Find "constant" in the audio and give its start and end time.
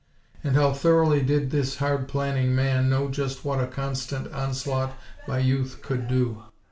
3.67-4.33